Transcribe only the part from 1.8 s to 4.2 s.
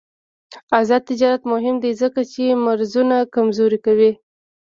دی ځکه چې مرزونه کمزوري کوي.